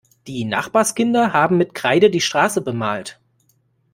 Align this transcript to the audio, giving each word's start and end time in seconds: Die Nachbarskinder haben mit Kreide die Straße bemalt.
Die 0.25 0.45
Nachbarskinder 0.45 1.31
haben 1.31 1.57
mit 1.59 1.75
Kreide 1.75 2.09
die 2.09 2.21
Straße 2.21 2.61
bemalt. 2.61 3.19